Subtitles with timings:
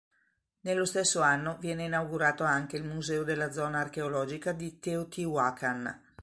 [0.61, 6.01] Nello stesso anno viene inaugurato anche il museo della zona archeologica di Teotihuacan.